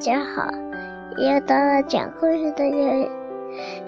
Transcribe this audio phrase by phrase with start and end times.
[0.00, 0.50] 大家好，
[1.18, 2.64] 又到了讲故事的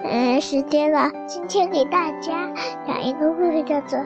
[0.03, 1.09] 嗯时间了。
[1.25, 2.53] 今天给大家
[2.85, 3.97] 讲一个故事，叫做《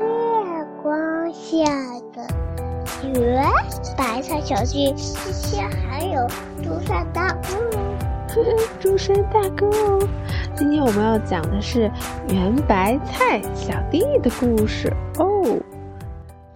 [0.00, 1.66] 月光下
[2.14, 2.26] 的
[3.20, 3.46] 圆
[3.94, 4.90] 白菜小弟》。
[4.96, 6.26] 之前还有
[6.64, 10.08] 中山大哥，哦，中山大哥哦。
[10.56, 11.90] 今天我们要讲的是
[12.30, 15.58] 圆白菜小弟的故事哦。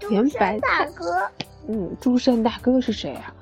[0.08, 1.28] 圆白大哥。
[1.68, 3.32] 嗯，诸山大哥是谁啊？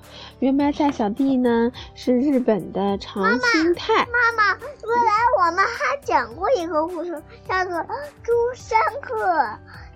[0.40, 1.72] 圆白菜小弟呢？
[1.94, 4.06] 是日本的长青菜。
[4.06, 7.10] 妈妈，原来我们还讲过一个故事，
[7.48, 7.82] 叫做
[8.22, 9.16] 珠山客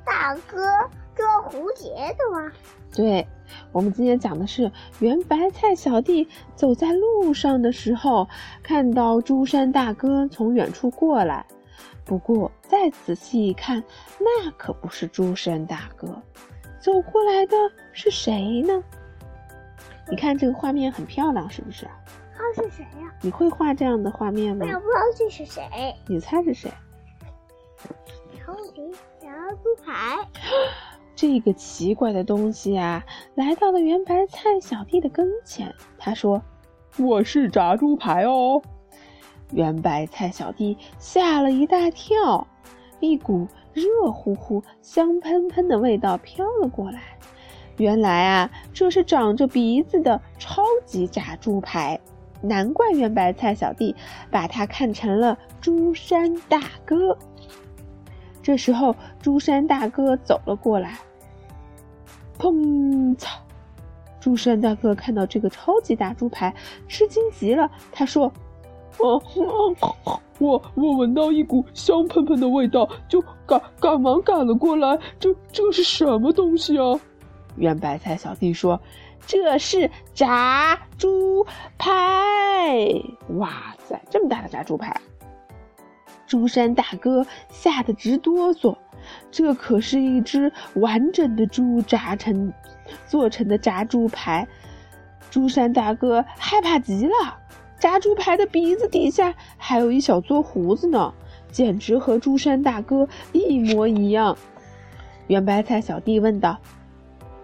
[0.04, 0.66] 大哥
[1.14, 2.50] 捉蝴蝶的吗？
[2.94, 3.26] 对，
[3.72, 8.28] 我们今天讲的是圆白菜小弟走在路上的时候，
[8.62, 11.44] 看到朱山大哥从远处过来。
[12.04, 13.82] 不过再仔细一看，
[14.18, 16.22] 那可不是朱山大哥。
[16.84, 17.56] 走过来的
[17.92, 18.84] 是谁呢？
[20.10, 21.88] 你看这个画面很漂亮，是不是？
[22.36, 23.10] 他是谁呀？
[23.22, 24.66] 你会画这样的画面吗？
[24.66, 25.62] 我不知道这是谁。
[26.06, 26.70] 你猜是谁？
[28.38, 30.18] 超级炸猪排。
[31.16, 33.02] 这个奇怪的东西啊，
[33.34, 35.74] 来到了圆白菜小弟的跟前。
[35.96, 36.42] 他说
[37.00, 38.60] ：“我是炸猪排哦。”
[39.52, 42.46] 圆白菜小弟吓了一大跳，
[43.00, 43.48] 一股。
[43.74, 47.02] 热乎乎、香喷喷的味道飘了过来。
[47.76, 52.00] 原来啊，这是长着鼻子的超级炸猪排，
[52.40, 53.94] 难怪圆白菜小弟
[54.30, 57.18] 把它看成了珠山大哥。
[58.40, 60.98] 这时候，珠山大哥走了过来，
[62.38, 63.16] 砰！
[63.16, 63.40] 操！
[64.20, 66.54] 猪山大哥看到这个超级大猪排，
[66.86, 67.70] 吃惊极了。
[67.90, 68.32] 他说
[68.98, 69.22] ：“哦，
[70.38, 76.98] 我我闻到一股香喷喷的味道，就。”赶赶忙赶了过来，这这是什么东西啊？
[77.56, 78.80] 圆白菜小弟说
[79.26, 81.44] ：“这是炸猪
[81.76, 81.92] 排。”
[83.36, 84.98] 哇塞，这么大的炸猪排！
[86.26, 88.74] 珠山大哥吓得直哆嗦，
[89.30, 92.50] 这可是一只完整的猪炸成
[93.06, 94.48] 做成的炸猪排。
[95.30, 97.36] 珠山大哥害怕极了，
[97.84, 101.12] 炸猪排的鼻子底下还有一小撮胡子呢。
[101.52, 104.38] 简直和朱山大哥一模一样。
[105.26, 106.56] 圆白菜小弟问道：“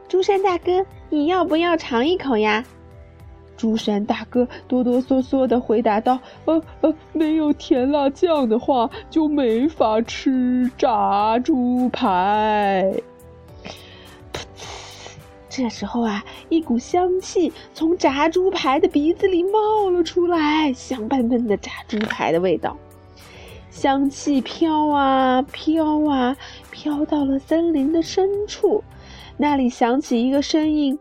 [0.09, 2.65] 朱山大哥，你要不要尝一口呀？”
[3.59, 12.91] 朱山大哥哆哆嗦嗦的回答道：“呃呃，没有甜辣酱的话，就没法吃炸猪排。”
[15.51, 22.77] 这时候啊，一股香气从炸猪排的鼻子里冒了出来，香喷喷的炸猪排的味道。
[23.69, 26.37] 香气飘啊飘啊，
[26.71, 28.83] 飘到了森林的深处，
[29.37, 30.97] 那里响起一个声音：“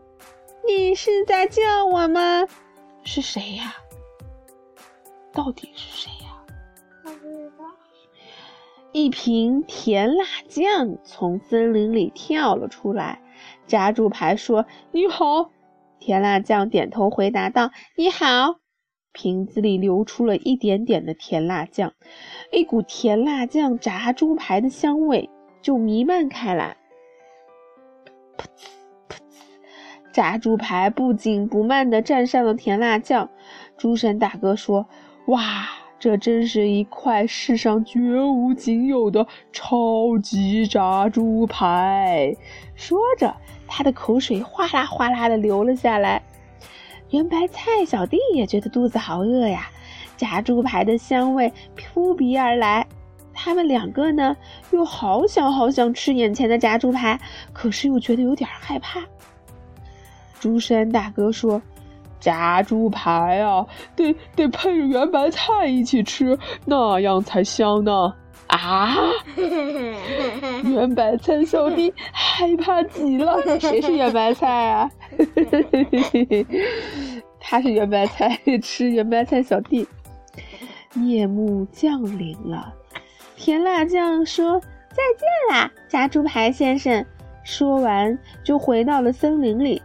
[0.66, 2.46] 你是在叫我吗？
[3.04, 3.74] 是谁呀？
[5.32, 6.28] 到底是谁呀？”
[8.92, 13.22] 一瓶甜辣酱从森林里跳了出来。
[13.66, 15.50] 炸猪排说：“你好。”
[16.00, 18.56] 甜辣酱点头回答道：“你好。”
[19.12, 21.92] 瓶子里流出了一点点的甜辣酱，
[22.52, 25.28] 一股甜辣酱炸猪排的香味
[25.60, 26.76] 就弥漫开来。
[28.38, 28.68] 噗呲
[29.08, 33.28] 噗呲，炸猪排不紧不慢地蘸上了甜辣酱。
[33.76, 34.86] 猪神大哥说
[35.26, 35.68] ：“哇，
[36.00, 42.34] 这真是一块世上绝无仅有的超级炸猪排！”
[42.74, 43.36] 说着，
[43.68, 46.22] 他的口水哗啦哗啦地流了下来。
[47.10, 49.68] 圆白菜小弟也觉得肚子好饿呀，
[50.16, 52.86] 炸猪排的香味扑鼻而来。
[53.34, 54.36] 他们两个呢，
[54.70, 57.20] 又好想好想吃眼前的炸猪排，
[57.52, 59.00] 可是又觉得有点害怕。
[60.38, 61.60] 猪山大哥说
[62.20, 63.66] ：“炸猪排啊，
[63.96, 68.14] 得得配着圆白菜一起吃，那样才香呢。”
[68.50, 68.96] 啊！
[70.64, 73.40] 圆白菜小弟害怕极了。
[73.60, 74.90] 谁是圆白菜啊？
[77.38, 79.86] 他是圆白菜，吃圆白菜小弟。
[80.96, 82.74] 夜幕降临了，
[83.36, 84.58] 甜辣酱说
[84.90, 87.06] ：“再见啦，炸猪排先生。”
[87.44, 89.79] 说完就回到了森林里。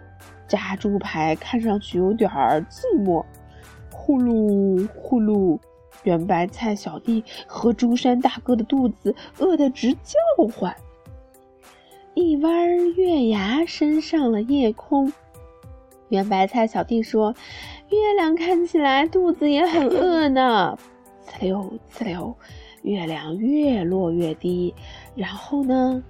[0.48, 2.30] 炸猪排看上去有点
[2.70, 3.24] 寂寞，
[3.92, 5.60] 呼噜呼噜。
[6.04, 10.76] 圆白菜小弟和中山大哥的肚子饿得直叫唤。
[12.14, 15.12] 一弯月牙升上了夜空。
[16.10, 17.34] 圆白菜小弟说
[17.90, 20.78] ：“月亮看起来肚子也很饿呢。”
[21.28, 22.36] 呲溜呲溜，
[22.84, 24.76] 月亮越落越低。
[25.16, 26.04] 然后呢？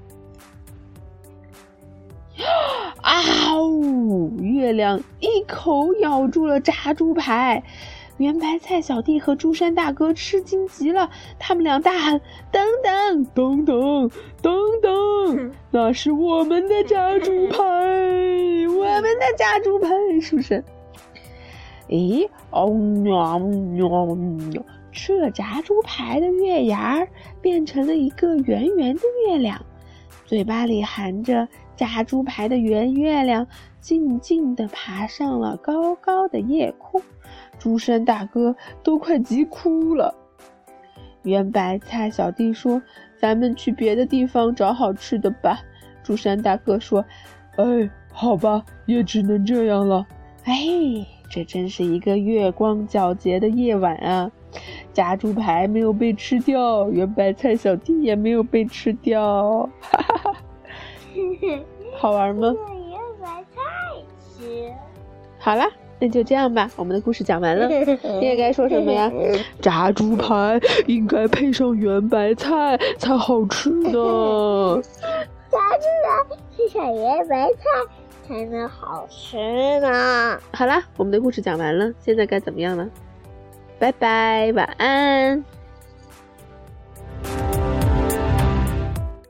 [3.06, 3.22] 啊！
[3.62, 7.62] 呜，月亮一口咬住了炸猪排。
[8.18, 12.20] 圆白菜小弟和朱山大哥吃惊极了，他们俩大喊
[12.52, 14.10] ：“等等，等等，
[14.42, 17.58] 等等， 那是我们的炸猪排，
[18.70, 20.64] 我们的炸猪排！”是不是？
[21.88, 24.64] 咦，哦喵喵喵！
[24.92, 27.08] 吃了炸猪排的月牙儿
[27.40, 29.64] 变成了一个圆圆的月亮，
[30.26, 33.46] 嘴巴里含着炸猪排的圆月亮，
[33.80, 37.02] 静静地爬上了高高的夜空。
[37.58, 40.14] 朱山大哥都快急哭了。
[41.24, 42.82] 圆白菜小弟说
[43.18, 45.60] ：“咱们去别的地方找好吃的吧。”
[46.04, 47.04] 朱山大哥说
[47.58, 50.06] ：“哎，好吧，也只能这样了。”
[50.46, 50.54] 哎，
[51.30, 54.32] 这真是一个月光皎洁的夜晚啊！
[54.94, 60.35] 炸猪排没有被吃掉，圆白菜小弟也没有被吃掉，哈哈哈！
[61.98, 62.54] 好玩吗？
[62.90, 63.62] 圆白菜
[64.20, 64.72] 吃。
[65.40, 65.68] 好啦。
[65.98, 67.70] 那就这样吧，我们的故事讲完了。
[68.20, 69.10] 你也该说什么呀？
[69.62, 73.90] 炸猪排应该配上圆白菜才好吃呢。
[75.50, 77.64] 炸猪排配上圆白菜
[78.28, 79.38] 才能好吃
[79.80, 80.38] 呢。
[80.52, 82.90] 好啦，我们的故事讲完了，现在该怎么样呢？
[83.80, 85.42] 拜拜，晚安。